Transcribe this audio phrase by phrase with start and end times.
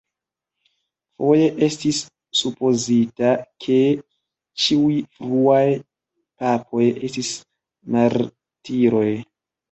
[1.23, 1.97] Foje estis
[2.37, 3.33] supozita
[3.65, 3.77] ke
[4.63, 5.65] ĉiuj fruaj
[6.41, 7.31] papoj estis
[7.97, 9.07] martiroj.